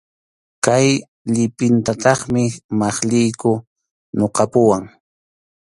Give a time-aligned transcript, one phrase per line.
[0.65, 0.87] Kay
[1.33, 2.43] llipintataqmi
[2.79, 3.51] maqlliyku
[4.17, 4.83] ñuqapuwan.